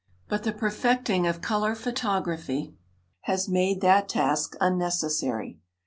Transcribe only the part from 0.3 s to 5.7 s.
the perfecting of color photography has made that task unnecessary.